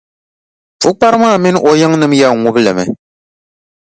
[0.81, 2.85] Pukpara maa mini o yiŋnima yɛn ŋubi li mi.